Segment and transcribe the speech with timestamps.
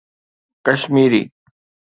[0.65, 1.23] Kashmiri